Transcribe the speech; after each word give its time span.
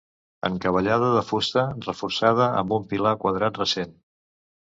Encavallada 0.47 1.09
de 1.15 1.21
fusta 1.27 1.65
reforçada 1.83 2.49
amb 2.63 2.75
un 2.79 2.89
pilar 2.95 3.13
quadrat 3.25 3.63
recent. 3.65 3.93